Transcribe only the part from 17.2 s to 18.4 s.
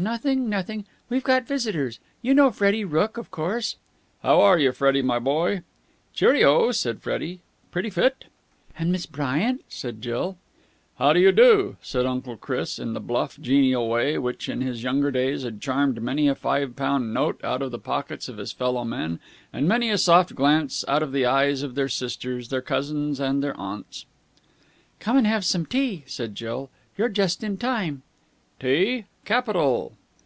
out of the pockets of